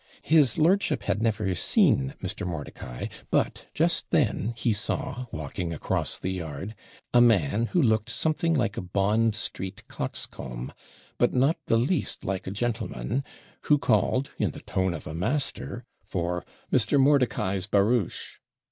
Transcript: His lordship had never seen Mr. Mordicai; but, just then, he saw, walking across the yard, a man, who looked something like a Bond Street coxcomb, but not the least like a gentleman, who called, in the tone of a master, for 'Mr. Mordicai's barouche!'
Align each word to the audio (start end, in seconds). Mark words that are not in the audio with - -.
His 0.23 0.57
lordship 0.57 1.03
had 1.03 1.21
never 1.21 1.53
seen 1.53 2.15
Mr. 2.23 2.43
Mordicai; 2.47 3.05
but, 3.29 3.67
just 3.75 4.09
then, 4.09 4.55
he 4.57 4.73
saw, 4.73 5.27
walking 5.31 5.71
across 5.75 6.17
the 6.17 6.31
yard, 6.31 6.73
a 7.13 7.21
man, 7.21 7.67
who 7.67 7.79
looked 7.79 8.09
something 8.09 8.55
like 8.55 8.77
a 8.77 8.81
Bond 8.81 9.35
Street 9.35 9.87
coxcomb, 9.87 10.73
but 11.19 11.35
not 11.35 11.57
the 11.67 11.77
least 11.77 12.25
like 12.25 12.47
a 12.47 12.51
gentleman, 12.51 13.23
who 13.65 13.77
called, 13.77 14.31
in 14.39 14.49
the 14.49 14.61
tone 14.61 14.95
of 14.95 15.05
a 15.05 15.13
master, 15.13 15.85
for 16.01 16.43
'Mr. 16.73 16.99
Mordicai's 16.99 17.67
barouche!' 17.67 18.39